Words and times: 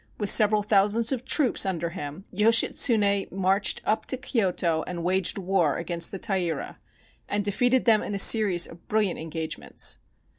With 0.17 0.31
several 0.31 0.63
thou 0.63 0.87
sands 0.87 1.11
of 1.11 1.25
troops 1.25 1.63
under 1.63 1.91
him, 1.91 2.25
Yoshitsune 2.33 3.27
marched 3.31 3.81
up 3.85 4.07
to 4.07 4.17
Kyoto 4.17 4.83
and 4.87 5.03
waged 5.03 5.37
war 5.37 5.77
against 5.77 6.09
the 6.09 6.17
Taira, 6.17 6.79
and 7.29 7.45
defeated 7.45 7.85
them 7.85 8.01
in 8.01 8.15
a 8.15 8.17
series 8.17 8.65
of 8.65 8.87
brilliant 8.87 9.19
engagements. 9.19 9.99